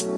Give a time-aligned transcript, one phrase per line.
[0.00, 0.08] Nah,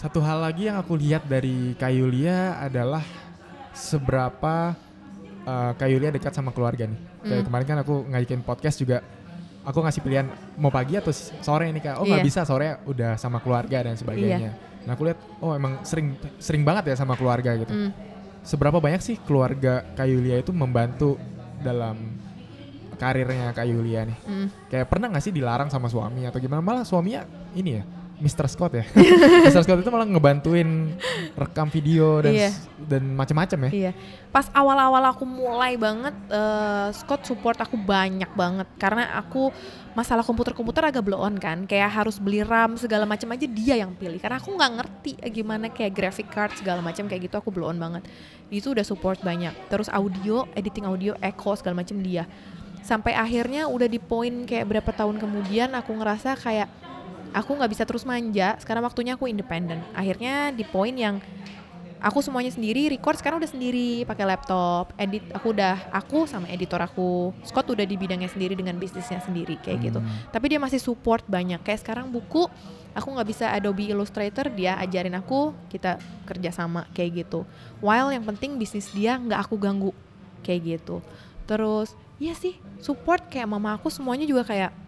[0.00, 3.04] satu hal lagi yang aku lihat dari Kayulia adalah
[3.76, 4.72] seberapa
[5.44, 6.96] uh, Kayulia dekat sama keluarga nih.
[7.20, 7.44] Kayak Hmm.
[7.44, 9.04] kemarin kan aku ngajakin podcast juga,
[9.60, 12.00] aku ngasih pilihan mau pagi atau sore nih kak.
[12.00, 12.28] Oh nggak Iya.
[12.32, 14.56] bisa sore udah sama keluarga dan sebagainya.
[14.88, 17.68] Nah aku lihat, oh emang sering sering banget ya sama keluarga gitu.
[17.76, 18.13] Hmm.
[18.44, 21.16] Seberapa banyak sih keluarga Kayulia itu membantu
[21.64, 21.96] dalam
[23.00, 24.18] karirnya Kayulia nih?
[24.28, 24.48] Hmm.
[24.68, 26.60] Kayak pernah gak sih dilarang sama suami atau gimana?
[26.60, 27.24] Malah suaminya
[27.56, 27.82] ini ya,
[28.14, 28.46] Mr.
[28.46, 28.84] Scott ya.
[29.46, 29.66] Mr.
[29.66, 30.94] Scott itu malah ngebantuin
[31.34, 33.70] rekam video dan s- dan macam-macam ya.
[33.70, 33.92] Iya,
[34.30, 39.50] pas awal-awal aku mulai banget, eh, Scott support aku banyak banget karena aku
[39.92, 43.94] masalah komputer-komputer agak blow on kan, kayak harus beli RAM segala macam aja dia yang
[43.94, 47.66] pilih karena aku nggak ngerti gimana kayak graphic card segala macam kayak gitu aku blow
[47.66, 48.06] on banget.
[48.46, 49.50] Itu udah support banyak.
[49.66, 52.30] Terus audio, editing audio, echo segala macam dia.
[52.84, 56.68] Sampai akhirnya udah di poin kayak berapa tahun kemudian aku ngerasa kayak
[57.34, 58.54] aku nggak bisa terus manja.
[58.62, 59.82] Sekarang waktunya aku independen.
[59.92, 61.18] Akhirnya di poin yang
[62.04, 66.76] aku semuanya sendiri record sekarang udah sendiri pakai laptop edit aku udah aku sama editor
[66.84, 70.28] aku Scott udah di bidangnya sendiri dengan bisnisnya sendiri kayak gitu Hmm.
[70.28, 72.44] tapi dia masih support banyak kayak sekarang buku
[72.92, 75.96] aku nggak bisa Adobe Illustrator dia ajarin aku kita
[76.28, 77.48] kerja sama kayak gitu
[77.80, 79.96] while yang penting bisnis dia nggak aku ganggu
[80.44, 81.00] kayak gitu
[81.48, 84.83] terus iya sih support kayak mama aku semuanya juga kayak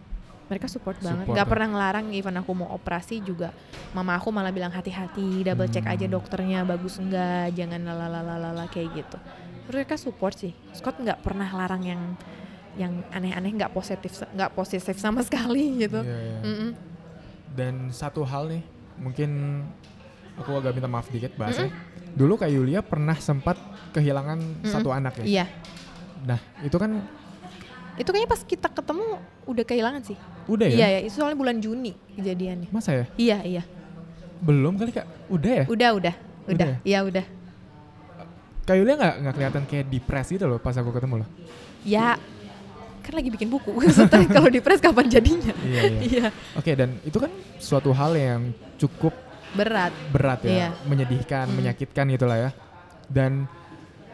[0.47, 1.51] mereka support banget Support nggak ya.
[1.51, 3.51] pernah ngelarang even aku mau operasi juga
[3.91, 6.13] mama aku malah bilang hati-hati double check aja Hmm.
[6.13, 9.17] dokternya bagus enggak jangan lalalalala kayak gitu
[9.65, 12.01] mereka support sih Scott nggak pernah larang yang
[12.73, 16.39] yang aneh-aneh nggak positif nggak positif sama sekali gitu Iya, iya.
[16.41, 16.71] Mm-mm.
[17.49, 18.61] Dan satu hal nih,
[18.95, 19.63] mungkin
[20.35, 21.73] aku agak minta maaf dikit bahasanya.
[22.13, 23.57] Dulu Kak Yulia pernah sempat
[23.91, 25.25] kehilangan satu anak ya.
[25.25, 25.45] iya
[26.21, 27.01] Nah, itu kan
[27.97, 29.05] itu kayaknya pas kita ketemu
[29.43, 30.75] udah kehilangan sih udah ya?
[30.75, 33.05] iya ya itu soalnya bulan Juni kejadiannya Masa ya?
[33.15, 33.63] iya iya
[34.37, 35.05] Belum kali Kak?
[35.27, 35.65] Udah ya?
[35.65, 36.13] udah udah
[36.45, 36.77] Udah udah ya?
[36.83, 37.25] iya udah
[38.63, 41.29] Kak Yulia nggak nggak kelihatan kayak depres gitu loh pas aku ketemu loh.
[41.81, 42.19] ya
[42.99, 45.99] kan lagi bikin buku maksudnya kalau di press kapan jadinya Iya, iya.
[46.03, 48.41] iya Oke, dan itu kan suatu hal yang
[48.75, 49.15] cukup
[49.55, 50.67] berat berat ya, Iya.
[50.83, 51.55] menyedihkan, Hmm.
[51.55, 52.49] menyakitkan gitu lah ya.
[53.07, 53.47] Dan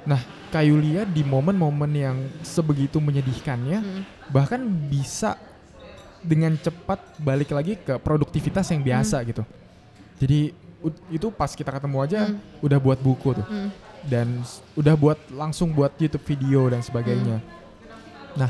[0.04, 4.02] nah, Kak Yulia di momen-momen yang sebegitu menyedihkannya Mm.
[4.30, 5.36] bahkan bisa
[6.24, 9.28] dengan cepat balik lagi ke produktivitas yang biasa Hmm.
[9.28, 9.44] gitu.
[10.24, 10.40] Jadi
[11.12, 12.40] itu pas kita ketemu aja Mm.
[12.62, 13.70] udah buat buku tuh Mm.
[14.08, 14.28] dan
[14.76, 17.40] udah buat langsung buat YouTube video dan sebagainya.
[17.40, 18.40] Hmm.
[18.40, 18.50] Nah,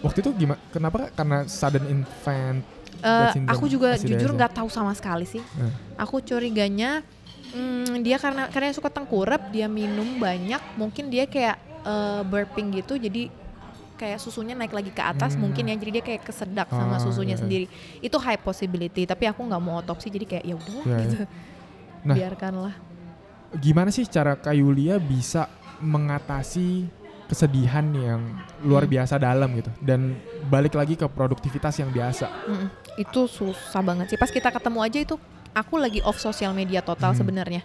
[0.00, 0.60] waktu itu gimana?
[0.72, 1.08] Kenapa?
[1.12, 2.60] Karena sudden infant
[3.32, 5.40] syndrome, aku juga jujur nggak tahu sama sekali sih.
[5.40, 5.72] Eh.
[6.00, 7.04] Aku curiganya
[7.54, 12.96] hmm, dia karena karena suka tengkurap, dia minum banyak, mungkin dia kayak eh, burping gitu,
[12.96, 13.28] jadi
[13.94, 15.46] kayak susunya naik lagi ke atas Hmm.
[15.46, 17.40] mungkin ya, jadi dia kayak kesedak sama Oh, susunya iya, iya.
[17.40, 17.66] sendiri.
[18.00, 21.02] Itu high possibility, tapi aku nggak mau otopsi, jadi kayak ya udahlah Iya, iya.
[21.06, 21.16] gitu.
[22.04, 22.16] Nah.
[22.16, 22.74] Biarkanlah.
[23.54, 25.46] gimana sih cara Kayulia bisa
[25.78, 26.90] mengatasi
[27.24, 28.20] kesedihan yang
[28.60, 28.92] luar Hmm.
[28.92, 32.28] biasa dalam gitu dan balik lagi ke produktivitas yang biasa.
[32.44, 32.68] Mm-mm.
[32.98, 34.18] Itu susah banget sih.
[34.18, 35.16] Pas kita ketemu aja itu
[35.54, 37.18] aku lagi off sosial media total Hmm.
[37.18, 37.62] sebenarnya.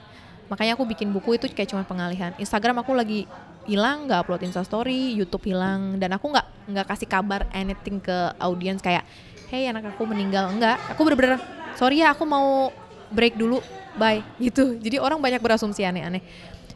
[0.47, 2.33] Makanya aku bikin buku itu kayak cuma pengalihan.
[2.37, 3.25] Instagram aku lagi
[3.65, 8.33] hilang, nggak upload Insta Story, YouTube hilang, dan aku nggak nggak kasih kabar anything ke
[8.37, 9.05] audiens kayak,
[9.49, 10.77] hey anak aku meninggal, enggak.
[10.89, 11.37] Aku bener-bener
[11.77, 12.73] sorry ya, aku mau
[13.09, 13.61] break dulu,
[13.93, 14.73] bye gitu.
[14.77, 16.21] Jadi orang banyak berasumsi aneh-aneh.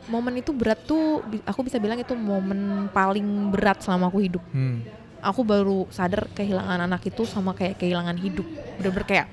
[0.05, 4.83] Momen itu berat tuh, aku bisa bilang itu momen paling berat selama aku hidup Hmm.
[5.23, 8.43] aku baru sadar kehilangan anak itu sama kayak kehilangan hidup
[8.75, 9.27] bener-bener kayak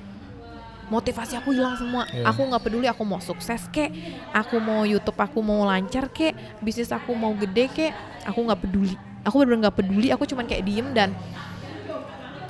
[0.91, 2.05] motivasi aku hilang semua.
[2.11, 2.27] Iya.
[2.29, 3.95] aku nggak peduli aku mau sukses kek
[4.35, 7.93] aku mau YouTube aku mau lancar kek bisnis aku mau gede kek
[8.27, 8.95] aku nggak peduli.
[9.23, 11.15] Aku bener-bener nggak peduli aku cuman kayak diem dan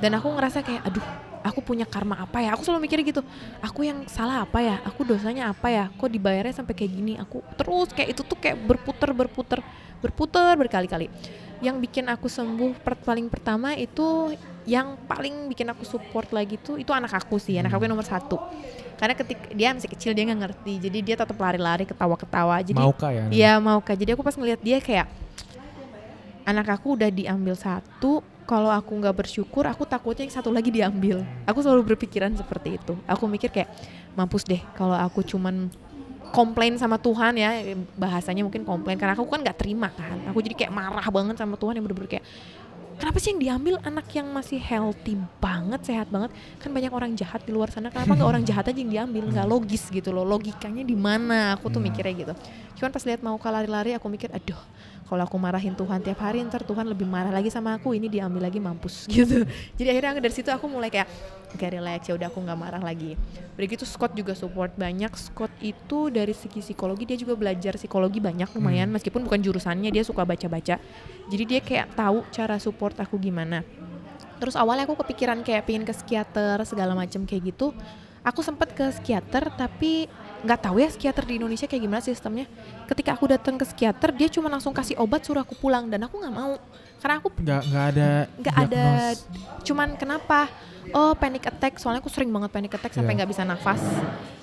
[0.01, 1.05] dan aku ngerasa kayak aduh
[1.45, 2.57] aku punya karma apa ya?
[2.57, 3.21] Aku selalu mikirnya gitu
[3.61, 4.81] aku yang salah apa ya?
[4.89, 5.93] Aku dosanya apa ya?
[5.93, 7.13] Kok dibayarnya sampai kayak gini?
[7.21, 9.61] Aku terus kayak itu tuh kayak berputar berputar
[10.01, 11.13] berputar berkali-kali
[11.61, 14.33] yang bikin aku sembuh per- paling pertama itu
[14.65, 18.05] yang paling bikin aku support lagi tuh itu anak aku sih anak aku yang nomor
[18.05, 18.37] satu
[19.01, 22.93] karena ketika dia masih kecil dia nggak ngerti jadi dia tetap lari-lari ketawa-ketawa jadi Mau
[22.93, 23.25] kah ya?
[23.33, 23.81] Iya mau.
[23.81, 25.09] Jadi aku pas ngeliat dia kayak
[26.45, 28.21] anak aku udah diambil satu.
[28.45, 31.23] Kalau aku nggak bersyukur, aku takutnya yang satu lagi diambil.
[31.47, 32.99] Aku selalu berpikiran seperti itu.
[33.07, 33.71] Aku mikir kayak
[34.13, 35.71] mampus deh kalau aku cuman
[36.31, 37.75] komplain sama Tuhan ya.
[37.95, 40.31] Bahasanya mungkin komplain karena aku kan nggak terima kan.
[40.31, 42.25] Aku jadi kayak marah banget sama Tuhan yang bener-bener kayak
[43.01, 46.29] kenapa sih yang diambil anak yang masih healthy banget sehat banget?
[46.61, 49.25] Kan banyak orang jahat di luar sana kenapa nggak orang jahat aja yang diambil?
[49.29, 50.21] Nggak logis gitu loh.
[50.21, 51.57] Logikanya di mana?
[51.57, 51.89] Aku tuh Hmm.
[51.89, 52.33] mikirnya gitu
[52.81, 54.57] cuman pas lihat mau lari-lari aku mikir aduh
[55.11, 57.91] kalau aku marahin Tuhan tiap hari ntar Tuhan lebih marah lagi sama aku.
[57.91, 59.43] Ini diambil lagi mampus gitu.
[59.75, 61.03] Jadi akhirnya dari situ aku mulai kayak
[61.51, 63.19] oke relax ya udah aku nggak marah lagi.
[63.59, 65.11] Begitu Scott juga support banyak.
[65.19, 68.95] Scott itu dari segi psikologi dia juga belajar psikologi banyak lumayan Hmm.
[68.95, 70.79] meskipun bukan jurusannya dia suka baca-baca.
[71.27, 73.67] Jadi dia kayak tahu cara support aku gimana.
[74.39, 77.75] Terus awalnya aku kepikiran kayak pingin ke psikiater segala macam kayak gitu.
[78.23, 80.07] Aku sempet ke psikiater tapi
[80.41, 82.45] nggak tahu ya psikiater di Indonesia kayak gimana sistemnya.
[82.89, 86.17] Ketika aku datang ke psikiater dia cuma langsung kasih obat suruh aku pulang dan aku
[86.17, 86.57] nggak mau.
[87.01, 88.85] Karena aku nggak nggak ada nggak ada
[89.61, 90.49] cuman kenapa?
[90.91, 93.17] Oh panic attack soalnya aku sering banget panic attack sampai Iya.
[93.21, 93.81] nggak bisa nafas.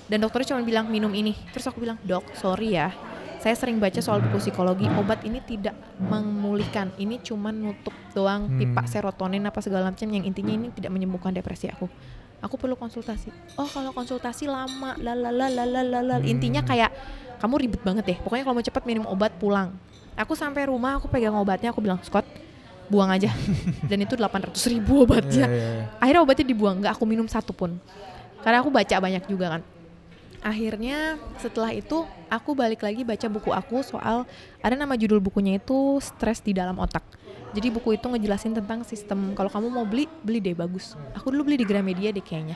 [0.07, 1.35] Dan dokternya cuma bilang minum ini.
[1.51, 2.95] Terus aku bilang dok sorry ya.
[3.39, 6.91] Saya sering baca soal buku psikologi obat ini tidak memulihkan.
[6.95, 8.89] Ini cuma nutup doang pipa Hmm.
[8.89, 11.87] serotonin apa segala macam yang intinya ini tidak menyembuhkan depresi aku
[12.39, 13.29] aku perlu konsultasi.
[13.55, 16.69] Oh kalau konsultasi lama lalalalalala intinya Hmm.
[16.69, 16.91] kayak
[17.39, 18.17] kamu ribet banget deh.
[18.19, 19.71] Pokoknya kalau mau cepat minum obat pulang.
[20.19, 22.27] Aku sampai rumah aku pegang obatnya aku bilang Scott
[22.91, 23.31] buang aja.
[23.89, 25.47] Dan itu 800 ribu obatnya.
[25.47, 25.83] Iya, iya, iya.
[26.03, 26.75] akhirnya obatnya dibuang.
[26.83, 27.79] Nggak aku minum satu pun.
[28.43, 29.61] Karena aku baca banyak juga kan
[30.39, 34.23] akhirnya setelah itu aku balik lagi baca buku aku soal
[34.63, 37.03] ada nama judul bukunya itu stres di dalam otak.
[37.49, 40.93] Jadi buku itu ngejelasin tentang sistem kalau kamu mau beli beli deh bagus.
[41.17, 42.55] Aku dulu beli di Gramedia deh kayaknya.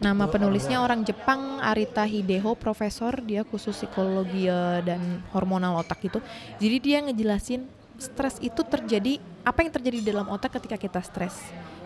[0.00, 3.20] Nama penulisnya orang Jepang Arita Hideho profesor.
[3.20, 6.24] Dia khusus psikologi eh, dan hormonal otak itu.
[6.56, 7.68] Jadi dia ngejelasin
[8.00, 11.36] stres itu terjadi apa yang terjadi di dalam otak ketika kita stres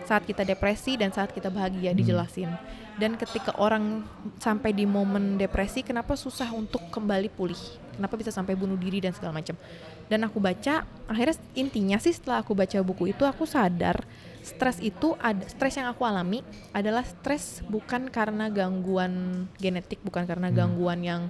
[0.05, 1.99] saat kita depresi dan saat kita bahagia Hmm.
[1.99, 2.49] dijelasin.
[2.95, 4.07] Dan ketika orang
[4.39, 7.59] sampai di momen depresi kenapa susah untuk kembali pulih?
[7.91, 9.59] Kenapa bisa sampai bunuh diri dan segala macam?
[10.07, 14.05] Dan aku baca akhirnya intinya sih setelah aku baca buku itu aku sadar
[14.45, 20.53] stres itu ada stres yang aku alami adalah stres bukan karena gangguan genetik bukan karena
[20.53, 20.55] Hmm.
[20.55, 21.21] gangguan yang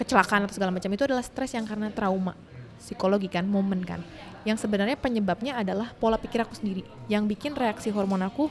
[0.00, 0.88] kecelakaan atau segala macam.
[0.92, 2.32] Itu adalah stres yang karena trauma
[2.78, 4.00] psikologi kan momen kan.
[4.46, 6.86] Yang sebenarnya penyebabnya adalah pola pikir aku sendiri.
[7.10, 8.48] Yang bikin reaksi hormon aku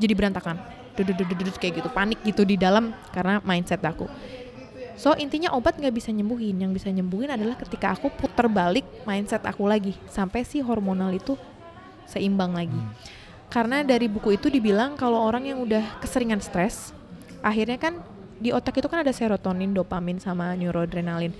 [0.00, 0.58] jadi berantakan.
[0.98, 4.10] Dudut-dudut kayak gitu panik gitu di dalam karena mindset aku.
[4.98, 6.58] So intinya obat nggak bisa nyembuhin.
[6.58, 11.38] Yang bisa nyembuhin adalah ketika aku putar balik mindset aku lagi sampai si hormonal itu
[12.08, 12.74] seimbang lagi.
[12.74, 13.16] Hmm.
[13.48, 16.92] karena dari buku itu dibilang kalau orang yang udah keseringan stres
[17.40, 17.96] akhirnya kan
[18.38, 21.34] di otak itu kan ada serotonin dopamin sama neuroadrenalin.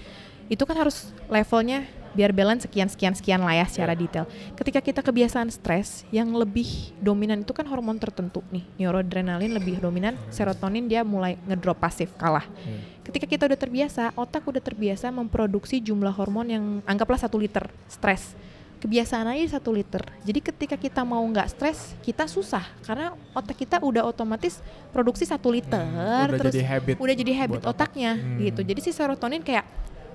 [0.50, 1.86] Itu kan harus levelnya
[2.18, 4.26] biar balance sekian sekian sekian lah ya secara detail.
[4.58, 6.66] Ketika kita kebiasaan stres yang lebih
[6.98, 8.66] dominan itu kan hormon tertentu nih.
[8.76, 12.42] Neuroadrenalin lebih dominan serotonin dia mulai ngedrop pasif kalah.
[12.66, 12.98] Iya.
[13.08, 18.34] ketika kita udah terbiasa otak udah terbiasa memproduksi jumlah hormon yang anggaplah satu liter stres.
[18.78, 20.04] Kebiasaan aja satu liter.
[20.22, 22.62] Jadi ketika kita mau nggak stres kita susah.
[22.84, 24.60] Karena otak kita udah otomatis
[24.90, 27.90] produksi satu liter Hmm, udah terus jadi habit udah jadi habit buat otak.
[27.90, 28.38] otaknya Hmm.
[28.38, 28.60] gitu.
[28.62, 29.64] Jadi si serotonin kayak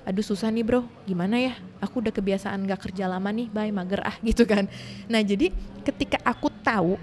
[0.04, 0.88] aduh susah nih bro.
[1.08, 1.54] Gimana ya?
[1.84, 3.48] Aku udah kebiasaan nggak kerja lama nih.
[3.52, 4.68] Bye mager ah gitu kan.
[5.08, 5.52] Nah jadi
[5.84, 6.96] ketika aku tahu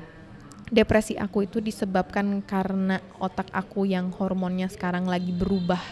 [0.70, 5.82] depresi aku itu disebabkan karena otak aku yang hormonnya sekarang lagi berubah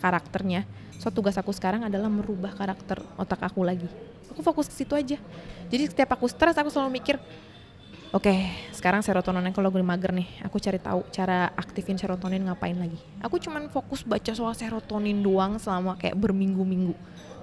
[0.00, 0.64] karakternya
[0.96, 3.90] so tugas aku sekarang adalah merubah karakter otak aku lagi.
[4.32, 5.20] Aku fokus ke situ aja.
[5.68, 7.20] Jadi setiap aku stres aku selalu mikir
[8.12, 8.34] oke
[8.76, 12.98] sekarang serotonin kalau gue mager nih aku cari tahu cara aktifin serotonin ngapain lagi.
[13.22, 16.94] Aku cuman fokus baca soal serotonin doang selama kayak berminggu-minggu.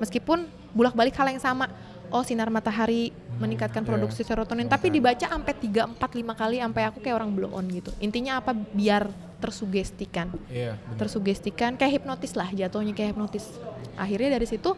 [0.03, 1.71] Meskipun bulak-balik hal yang sama.
[2.09, 3.89] Oh sinar matahari meningkatkan iya.
[3.93, 4.65] produksi serotonin.
[4.65, 7.93] Tapi dibaca sampai 3 4 5 kali sampai aku kayak orang blow on gitu.
[8.01, 8.51] Intinya apa?
[8.51, 9.07] Biar
[9.39, 10.35] tersugestikan.
[10.51, 10.97] Iya bener.
[10.99, 13.47] tersugestikan kayak hipnotis lah jatuhnya kayak hipnotis.
[13.95, 14.75] Akhirnya dari situ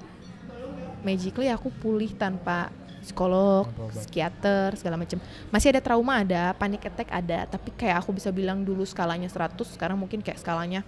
[1.01, 2.69] magically aku pulih tanpa
[3.01, 5.17] psikolog, psikiater segala macam
[5.49, 9.57] masih ada trauma ada panic attack ada tapi kayak aku bisa bilang dulu skalanya 100
[9.67, 10.85] sekarang mungkin kayak skalanya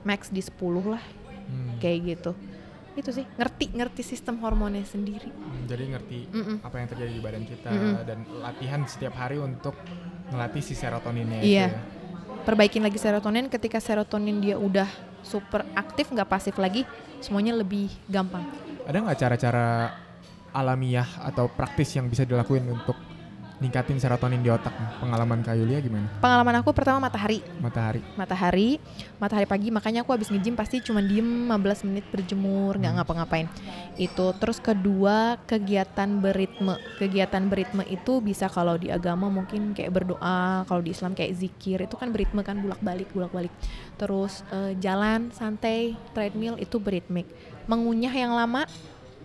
[0.00, 0.52] max di 10
[0.88, 1.02] lah
[1.48, 1.80] Hmm.
[1.80, 2.36] kayak gitu
[2.92, 6.56] itu sih ngerti ngerti sistem hormonnya sendiri Hmm, jadi ngerti Mm-mm.
[6.60, 7.94] apa yang terjadi di badan kita Mm-mm.
[8.04, 9.72] dan latihan setiap hari untuk
[10.28, 11.66] melatih si serotoninnya Iya.
[11.66, 11.80] itu ya.
[12.44, 14.84] perbaikin lagi serotonin ketika serotonin dia udah
[15.22, 16.84] super aktif nggak pasif lagi
[17.18, 18.44] semuanya lebih gampang
[18.84, 19.66] Ada nggak cara-cara
[20.50, 22.96] alamiah atau praktis yang bisa dilakuin untuk
[23.58, 24.70] ningkatin serotonin di otak?
[25.02, 26.06] Pengalaman Kak Yulia gimana?
[26.22, 27.98] pengalaman aku pertama matahari Matahari.
[28.14, 28.68] matahari
[29.18, 32.98] matahari pagi makanya aku habis nge-gym pasti cuma diem 15 menit berjemur nggak Hmm.
[33.02, 33.50] ngapa-ngapain
[33.98, 40.62] itu terus kedua kegiatan beritme kegiatan beritme itu bisa kalau di agama mungkin kayak berdoa
[40.62, 43.50] kalau di Islam kayak zikir itu kan beritme kan bolak-balik bolak-balik
[43.98, 47.26] terus eh, jalan santai treadmill itu beritmik
[47.66, 48.62] mengunyah yang lama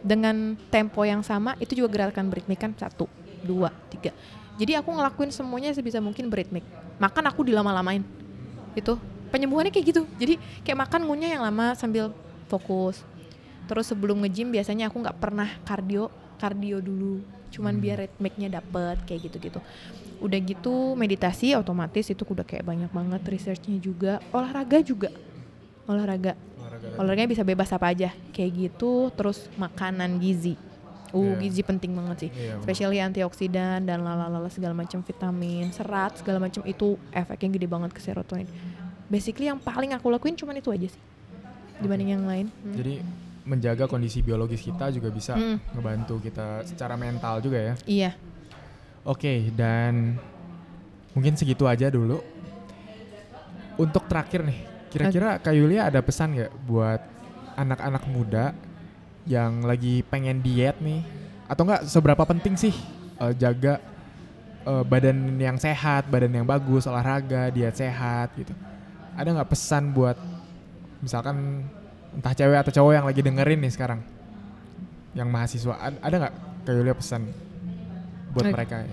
[0.03, 3.07] dengan tempo yang sama itu juga gerakan beritmik kan satu
[3.41, 4.11] dua tiga
[4.59, 6.63] jadi aku ngelakuin semuanya sebisa mungkin beritmik
[6.99, 8.03] makan aku dilama-lamain
[8.75, 8.99] itu
[9.31, 12.11] penyembuhannya kayak gitu jadi kayak makan ngunyah yang lama sambil
[12.51, 13.01] fokus
[13.63, 17.23] Terus sebelum nge-gym biasanya aku nggak pernah kardio, kardio dulu.
[17.53, 17.83] Cuman Hmm.
[17.83, 19.59] biar ritmiknya dapet kayak gitu-gitu.
[20.19, 24.19] Udah gitu meditasi otomatis itu udah kayak banyak banget researchnya juga.
[24.35, 25.09] Olahraga juga.
[25.87, 26.35] Olahraga.
[26.95, 29.11] Olahraganya bisa bebas apa aja kayak gitu.
[29.13, 30.55] Terus makanan gizi.
[31.13, 31.45] Uh, Iya.
[31.45, 32.31] gizi penting banget sih.
[32.33, 37.93] Iya, Especially antioksidan dan lalala segala macam vitamin, serat segala macam itu efeknya gede banget
[37.93, 38.49] ke serotonin.
[39.05, 41.03] Basically yang paling aku lakuin cuman itu aja sih
[41.77, 42.49] dibanding yang lain.
[42.49, 42.73] Hmm.
[42.73, 42.93] Jadi
[43.45, 45.61] menjaga kondisi biologis kita juga bisa Hmm.
[45.75, 47.73] ngebantu kita secara mental juga ya.
[47.85, 48.11] Iya.
[49.03, 50.17] Oke, dan
[51.13, 52.23] mungkin segitu aja dulu.
[53.75, 57.01] Untuk terakhir nih, kira-kira Kak Yulia ada pesan nggak buat
[57.57, 58.53] anak-anak muda
[59.25, 61.01] yang lagi pengen diet nih?
[61.49, 62.73] Atau nggak seberapa penting sih
[63.17, 63.81] eh, jaga
[64.63, 68.53] eh, badan yang sehat, badan yang bagus, olahraga, diet sehat gitu?
[69.17, 70.17] Ada nggak pesan buat
[71.01, 71.67] misalkan
[72.13, 73.99] entah cewek atau cowok yang lagi dengerin nih sekarang,
[75.17, 76.33] yang mahasiswa, ad- ada nggak
[76.63, 77.21] Kak Yulia pesan
[78.31, 78.85] buat mereka?
[78.85, 78.89] ya?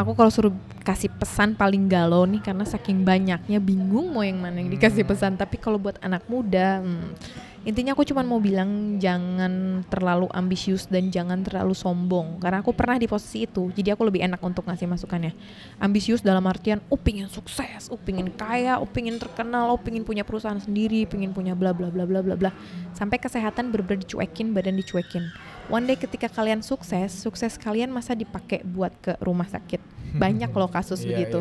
[0.00, 4.58] Aku kalau suruh kasih pesan paling galau nih karena saking banyaknya bingung mau yang mana
[4.58, 5.12] yang dikasih Hmm.
[5.12, 5.32] pesan.
[5.36, 7.12] Tapi kalau buat anak muda, hmm,
[7.68, 12.40] intinya aku cuma mau bilang jangan terlalu ambisius dan jangan terlalu sombong.
[12.40, 15.36] Karena aku pernah di posisi itu, jadi aku lebih enak untuk ngasih masukannya.
[15.76, 20.24] Ambisius dalam artian, oh pingin sukses, oh pingin kaya, oh pingin terkenal, oh pingin punya
[20.24, 22.50] perusahaan sendiri, pingin punya bla bla bla bla bla bla.
[22.96, 25.51] Sampai kesehatan bener-bener dicuekin, badan dicuekin.
[25.66, 29.78] One day ketika kalian sukses, sukses kalian masa dipakai buat ke rumah sakit.
[30.12, 31.38] Banyak loh kasus Iya, begitu.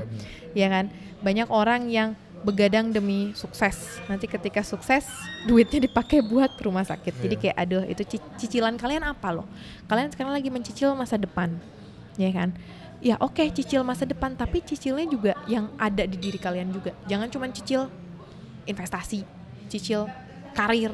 [0.53, 0.87] ya kan?
[1.19, 4.01] Banyak orang yang begadang demi sukses.
[4.07, 5.05] Nanti ketika sukses
[5.45, 7.13] duitnya dipakai buat rumah sakit.
[7.19, 7.41] Jadi Iya.
[7.43, 9.45] kayak aduh itu ci- cicilan kalian apa loh?
[9.85, 11.53] Kalian sekarang lagi mencicil masa depan.
[12.15, 12.55] Ya kan?
[13.01, 16.93] Ya oke cicil masa depan tapi cicilnya juga yang ada di diri kalian juga.
[17.05, 17.89] Jangan cuma cicil
[18.63, 19.25] investasi
[19.67, 20.05] cicil
[20.53, 20.93] karir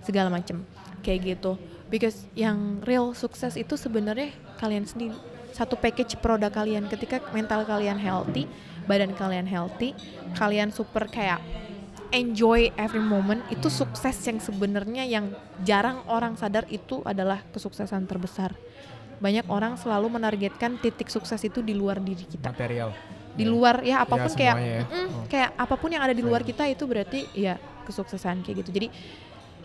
[0.00, 0.62] segala macem.
[1.02, 1.58] Kayak gitu
[1.88, 5.16] because yang real sukses itu sebenarnya kalian sendiri.
[5.52, 6.86] Satu package produk kalian.
[6.86, 8.46] Ketika mental kalian healthy
[8.88, 9.92] badan kalian healthy
[10.32, 11.44] kalian super kayak
[12.08, 15.28] enjoy every moment itu sukses yang sebenarnya yang
[15.60, 18.56] jarang orang sadar itu adalah kesuksesan terbesar.
[19.20, 22.48] Banyak orang selalu menargetkan titik sukses itu di luar diri kita.
[22.48, 22.96] Material.
[23.36, 24.84] Di luar ya apa pun kayak semuanya ya.
[24.88, 25.24] Oh.
[25.28, 28.70] kayak apa pun yang ada di luar kita itu berarti ya kesuksesan kayak gitu.
[28.72, 28.88] Jadi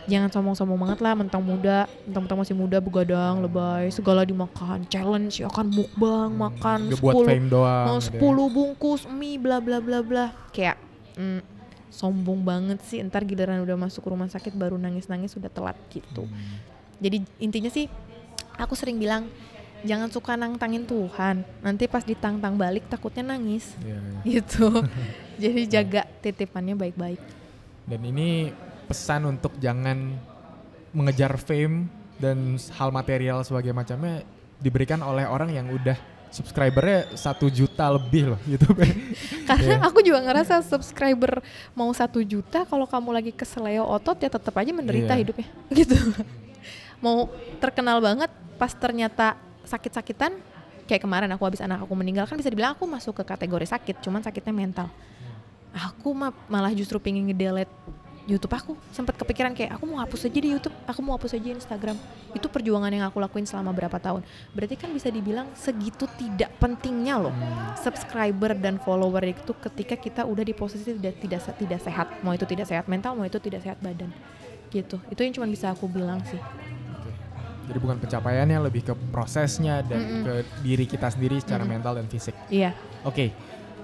[0.04, 1.88] jangan sombong-sombong banget lah mentang muda.
[2.04, 3.88] Mentang-mentang masih muda begadang lebay.
[3.88, 5.68] Segala dimakan challenge ya kan?
[5.68, 8.20] Mukbang makan buat 10 fame doang mau gitu ya.
[8.20, 10.26] 10 bungkus mie bla bla bla bla.
[10.52, 10.76] Kayak
[11.16, 11.40] mm,
[11.88, 13.00] sombong banget sih.
[13.00, 16.24] Ntar giliran udah masuk rumah sakit baru nangis-nangis sudah telat gitu.
[16.24, 16.72] Hmm.
[17.02, 17.90] jadi intinya sih
[18.56, 19.26] aku sering bilang
[19.84, 21.44] jangan suka nantangin Tuhan.
[21.60, 23.76] Nanti pas ditantang balik takutnya nangis.
[23.84, 24.20] Iya, iya.
[24.24, 24.68] gitu.
[25.42, 27.20] Jadi jaga titipannya baik-baik.
[27.84, 28.48] Dan ini
[28.84, 30.14] pesan untuk jangan
[30.94, 34.22] mengejar fame dan hal material sebagai macamnya
[34.62, 35.98] diberikan oleh orang yang udah
[36.30, 38.82] subscribernya satu juta lebih loh YouTube
[39.46, 39.86] karena Iya.
[39.86, 41.38] aku juga ngerasa subscriber
[41.74, 45.20] mau satu juta kalau kamu lagi keseleo otot ya tetap aja menderita Iya.
[45.22, 45.46] hidupnya
[45.78, 45.94] gitu
[46.98, 50.34] mau terkenal banget pas ternyata sakit-sakitan
[50.84, 54.02] kayak kemarin aku habis anak aku meninggal kan bisa dibilang aku masuk ke kategori sakit
[54.02, 54.86] cuman sakitnya mental
[55.74, 57.70] aku mah malah justru pingin ngedelete
[58.24, 58.72] YouTube aku.
[58.90, 61.96] Sempat kepikiran kayak aku mau hapus aja di YouTube aku mau hapus aja Instagram.
[62.32, 64.24] Itu perjuangan yang aku lakuin selama berapa tahun.
[64.56, 67.34] Berarti kan bisa dibilang segitu tidak pentingnya loh
[67.80, 72.06] subscriber dan follower itu ketika kita udah di posisi tidak tidak tidak sehat.
[72.24, 74.08] Mau itu tidak sehat mental mau itu tidak sehat badan.
[74.72, 74.96] Gitu.
[75.12, 76.40] Itu yang cuma bisa aku bilang sih.
[77.64, 80.22] Jadi bukan pencapaiannya lebih ke prosesnya dan Mm-mm.
[80.24, 81.80] ke diri kita sendiri secara Mm-mm.
[81.80, 82.36] mental dan fisik.
[82.52, 82.76] Iya.
[83.08, 83.32] Oke,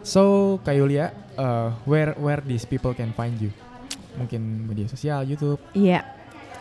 [0.05, 3.49] so Kak Yulia, uh, where where these people can find you?
[4.13, 5.61] Mungkin media sosial, YouTube.
[5.73, 6.03] iya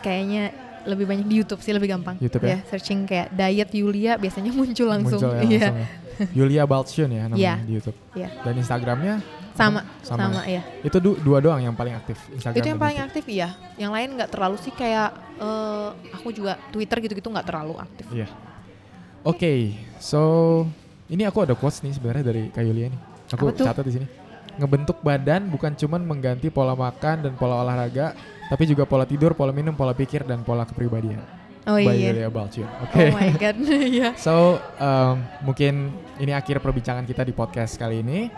[0.00, 2.64] kayaknya lebih banyak di YouTube sih lebih gampang YouTube ya?
[2.64, 5.88] searching kayak diet Yulia biasanya muncul langsung Muncul ya iya langsung ya.
[6.32, 7.54] Yulia Balchun ya namanya Iya.
[7.60, 7.98] di YouTube.
[8.12, 8.28] Iya.
[8.40, 9.14] Dan Instagramnya
[9.50, 10.30] sama Sama.
[10.30, 12.16] sama, ya itu du- dua doang yang paling aktif.
[12.30, 13.10] Instagram itu yang paling YouTube.
[13.12, 17.74] aktif iya yang lain nggak terlalu sih kayak eh, aku juga Twitter gitu-gitu nggak terlalu
[17.76, 18.28] aktif Iya.
[19.20, 19.52] Oke,
[19.98, 20.20] so
[21.06, 23.00] ini aku ada quotes nih sebenarnya dari Kak Yulia nih.
[23.30, 24.06] Aku catat di sini.
[24.60, 28.12] Ngebentuk badan bukan cuman mengganti pola makan dan pola olahraga,
[28.52, 31.24] tapi juga pola tidur, pola minum, pola pikir dan pola kepribadian.
[31.64, 32.68] oh By iya Yulia Balchun.
[32.84, 33.08] Oke.
[33.08, 33.56] oh my god
[33.96, 38.28] iya So um, mungkin ini akhir perbincangan kita di podcast kali ini.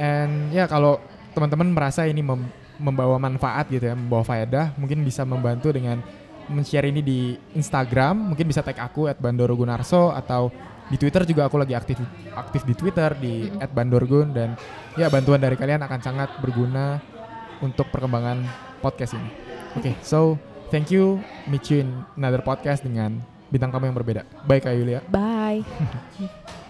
[0.00, 0.96] And ya kalau
[1.36, 2.48] teman-teman merasa ini mem-
[2.80, 6.00] membawa manfaat gitu ya, membawa faedah, mungkin bisa membantu dengan
[6.50, 10.50] men-share ini di Instagram, mungkin bisa tag aku at Bandoro Gunarso atau
[10.92, 11.96] di Twitter juga aku lagi aktif
[12.36, 13.72] aktif di Twitter di Mm-mm.
[13.72, 14.58] @bandorgun dan
[15.00, 17.00] ya bantuan dari kalian akan sangat berguna
[17.64, 18.44] untuk perkembangan
[18.84, 19.30] podcast ini.
[19.74, 20.36] Oke, so
[20.68, 21.18] thank you.
[21.48, 24.22] Meet you in another podcast dengan bintang tamu yang berbeda.
[24.44, 25.00] Bye Kak Yulia.
[25.08, 25.64] Bye.